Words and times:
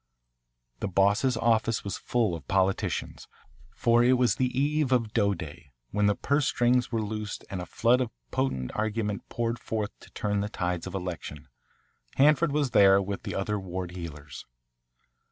The 0.79 0.87
Boss's 0.87 1.37
office 1.37 1.83
was 1.83 1.95
full 1.95 2.33
of 2.33 2.47
politicians, 2.47 3.27
for 3.75 4.03
it 4.03 4.13
was 4.13 4.37
the 4.37 4.47
eve 4.59 4.91
of 4.91 5.13
"dough 5.13 5.35
day," 5.35 5.69
when 5.91 6.07
the 6.07 6.15
purse 6.15 6.47
strings 6.47 6.91
were 6.91 7.03
loosed 7.03 7.45
and 7.51 7.61
a 7.61 7.67
flood 7.67 8.01
of 8.01 8.09
potent 8.31 8.71
argument 8.73 9.29
poured 9.29 9.59
forth 9.59 9.91
to 9.99 10.09
turn 10.13 10.39
the 10.41 10.49
tide 10.49 10.87
of 10.87 10.95
election. 10.95 11.49
Hanford 12.15 12.51
was 12.51 12.71
there 12.71 12.99
with 12.99 13.21
the 13.21 13.35
other 13.35 13.59
ward 13.59 13.91
heelers. 13.91 14.43